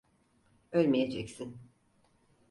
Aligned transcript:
Ölmeyeceksin. 0.71 1.57